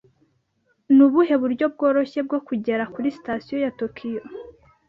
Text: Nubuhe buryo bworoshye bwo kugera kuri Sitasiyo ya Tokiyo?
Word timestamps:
Nubuhe 0.95 1.33
buryo 1.41 1.65
bworoshye 1.73 2.19
bwo 2.27 2.39
kugera 2.47 2.83
kuri 2.93 3.07
Sitasiyo 3.15 3.57
ya 3.63 3.71
Tokiyo? 3.79 4.21